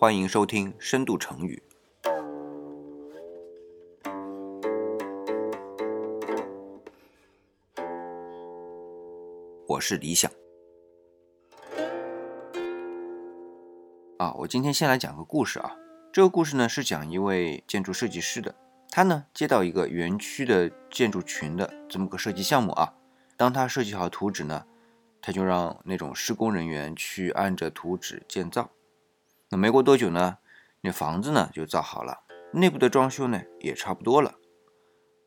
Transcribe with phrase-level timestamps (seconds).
[0.00, 1.60] 欢迎收听深度成语。
[9.66, 10.30] 我是理想。
[14.18, 15.76] 啊，我今天先来讲个故事啊。
[16.12, 18.54] 这个故事呢是讲一位建筑设计师的，
[18.92, 22.94] 他呢接到一个园区的建筑群的这么个设计项目啊。
[23.36, 24.64] 当他设计好图纸呢，
[25.20, 28.70] 他就让那种施工人员去按着图纸建造。
[29.50, 30.38] 那没过多久呢，
[30.82, 32.20] 那房子呢就造好了，
[32.52, 34.34] 内部的装修呢也差不多了。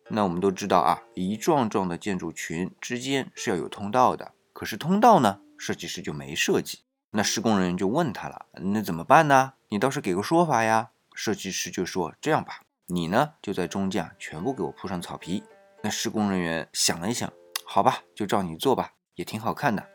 [0.09, 6.79] 那我们都知道啊，一幢幢的建筑群之间是要有通道的，可是通道呢，设计师就没设计。
[7.12, 9.53] 那施工人员就问他了，那怎么办呢？
[9.70, 10.91] 你倒是给个说法呀。
[11.13, 15.43] 设计师就说这样吧，你呢就在中间全部给我铺上草皮。
[15.81, 17.31] 那施工人员想了一想。
[17.65, 19.88] 好吧，就照你做吧，也挺好看的。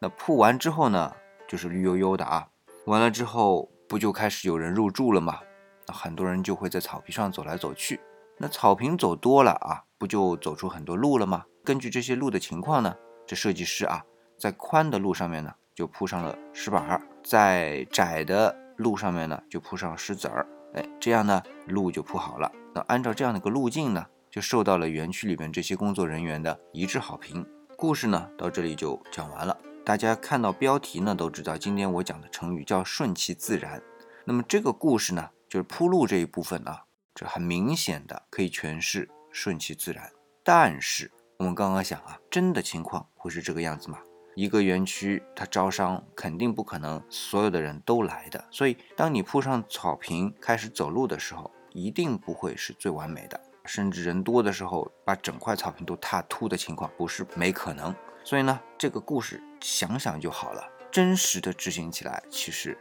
[0.00, 1.14] 那铺完之后呢，
[1.46, 2.48] 就是绿油油的啊。
[2.88, 5.40] 完了之后，不就开始有人入住了吗？
[5.86, 8.00] 那很多人就会在草坪上走来走去。
[8.38, 11.44] 那草坪走多了啊，不就走出很多路了吗？
[11.62, 14.02] 根据这些路的情况呢，这设计师啊，
[14.38, 20.46] 在宽的路上面呢，就铺上了石板儿；在窄的路上面呢，就铺上石子儿。
[20.72, 22.50] 哎，这样呢，路就铺好了。
[22.74, 24.06] 那按照这样的一个路径呢？
[24.30, 27.46] 就受到了园区里面这些工作人员的一致好评。
[27.76, 29.56] 故事呢到这里就讲完了。
[29.88, 33.82] 大家看到标题呢都知道，今天我讲的成语叫顺其自然。
[34.26, 40.12] 那么这个故事呢，就是铺路这一部分啊，这很明显的可以诠释顺其自然。
[40.44, 43.98] 但是我们刚刚想啊，真的情况会是这个样子吗？
[44.34, 53.40] 一个园区它招商肯定不可能所有的人都来的，所以当你铺上草坪开始走路的时候，一定不会是最完美的。
[53.64, 57.94] 甚至人多的时候，把整块草坪都踏秃的情况不是没可能。
[58.28, 62.76] 所以呢，这个故事想想就好了，真实的执行起来其实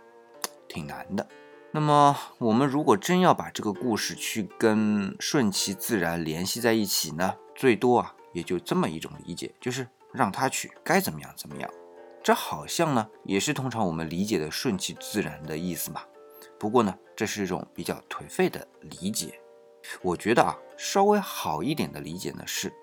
[0.67, 1.25] 挺难的。
[1.71, 11.71] 那么，我们如果真要把这个故事去跟顺其自然联系在一起呢，最多啊也就这么一种理解，就是让他去该怎么样怎么样。
[12.21, 16.03] 这好像呢也是通常我们理解的顺其自然的意思嘛。
[16.59, 19.39] 不过呢，这是一种比较颓废的理解。
[20.01, 22.73] 我觉得啊，稍微好一点的理解呢，是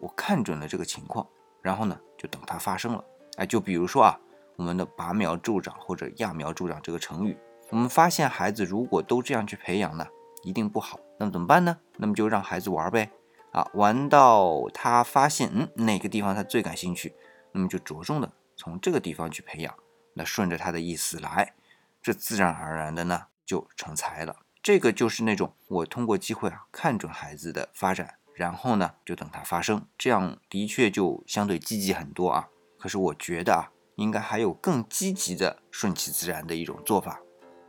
[0.00, 1.26] 我看准了这个情况，
[1.62, 3.04] 然后呢，就等它发生了。
[3.36, 4.18] 哎，就比如说啊，
[4.56, 7.36] 我们的拔苗助长或者揠苗助长这个成语，
[7.70, 10.06] 我们发现孩子如果都这样去培养呢，
[10.42, 10.98] 一定不好。
[11.18, 11.78] 那么怎么办呢？
[11.96, 13.10] 那么就让孩子玩呗。
[13.52, 17.12] 啊，玩到他发现，嗯，哪个地方他最感兴趣，
[17.50, 19.74] 那么就着重的从这个地方去培养，
[20.14, 21.54] 那顺着他的意思来，
[22.00, 24.36] 这自然而然的呢，就成才了。
[24.62, 32.48] 这个就是那种我通过机会啊看准孩子的发展，然后呢就等它发生，这样的确就相对积极很多啊。
[32.78, 37.20] 可是我觉得啊，应该还有更积极的顺其自然的一种做法。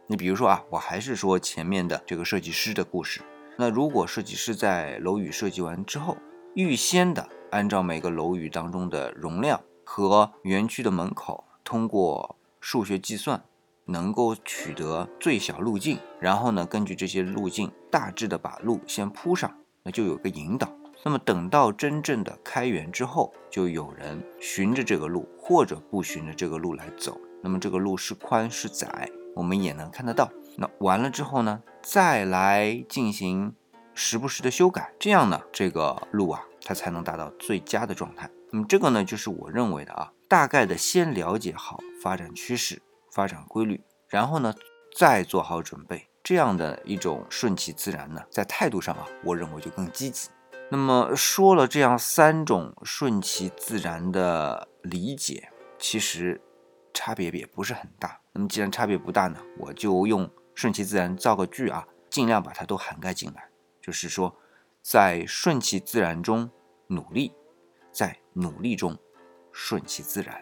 [0.07, 3.21] 你比如说啊，我还是说前面的这个设计师的故事。
[3.57, 6.15] 那如果设计师在楼宇设计完之后，
[6.55, 13.43] 预先的按照每个楼宇当中的容量和园区的门口，通过数学计算。
[13.85, 20.71] 能够取得最小路径，然后呢，根据这些路径大致的把路先铺上，那就有个引导。
[21.03, 27.19] 那么等到真正的开源之后，就有人循着这个路或者不循着这个路来走。
[27.43, 30.31] 那么这个路是宽是窄，我们也能看得到。
[30.57, 33.55] 那完了之后呢，再来进行
[33.93, 38.29] 时不时的修改，这样呢，这个路啊，它才能达到最佳的状态。
[38.51, 42.81] 那么这个呢，就是我认为的啊，大概的先了解好发展趋势。
[43.13, 44.55] 发展规律，然后呢，
[44.97, 50.29] 再做好准备，这样的一种顺其自然呢，在态度上啊，我认为就更积极。
[50.69, 56.39] 那么说了这样三种顺其自然的理解，其实
[56.93, 58.21] 差别也不是很大。
[58.31, 63.49] 那么既然差别不大呢，我就用顺其自然造个句啊，尽量把它都涵盖进来。
[63.81, 64.37] 就是说，
[64.81, 66.49] 在顺其自然中
[66.87, 67.33] 努力，
[67.91, 68.97] 在努力中
[69.51, 70.41] 顺其自然。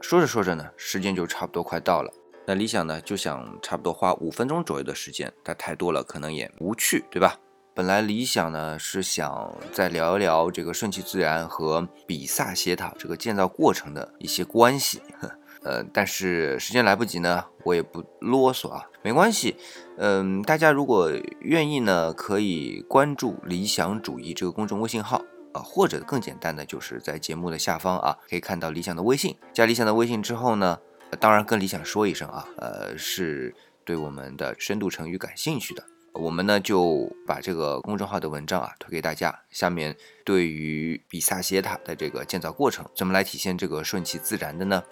[0.00, 2.12] 说着说着呢，时间就差不多快到了。
[2.48, 7.38] 那理想呢，就想差不多花五分钟左右的时间，但太多了可能也无趣，对吧？
[7.74, 15.02] 本来理想呢是想再聊一聊这个顺其自然和比萨斜塔这个建造过程的一些关系，
[15.62, 19.54] 呃，但是时间来不及呢，我也不啰嗦啊，没关系。
[19.98, 21.12] 嗯，大家如果
[21.42, 25.22] 愿意呢，可以关注理想主义这个公众微信号。
[25.54, 29.34] 啊，或者更简单的，就是在节目的下方啊，可以看到理想的微信。
[29.50, 30.78] 加理想的微信之后呢，
[31.20, 35.82] 当然更理想说一声啊，呃，是对我们的深度成语感兴趣的，
[36.12, 39.36] 我们呢就把这个公众号的文章啊推给大家。
[39.50, 44.82] 下面对于比萨斜塔的这个建造过程，怎么来体现这个顺其自然的呢？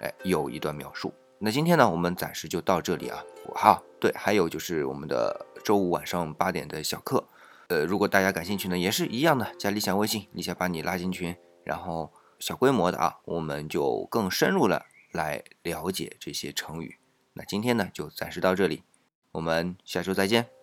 [0.00, 1.12] 哎，有一段描述。
[1.38, 3.22] 那今天呢，我们暂时就到这里啊。
[3.54, 7.24] 好，对，还有就是我们的周五晚上八点的小课，
[7.68, 11.34] 呃，如果大家感兴趣呢，也是一样的，加理想微信，你想把你拉进群，
[11.64, 14.86] 然后小规模的啊，我们就更深入了。
[15.12, 16.98] 来了解这些成语。
[17.34, 18.82] 那今天呢就暂时到这里
[19.32, 20.61] 我们下周再见。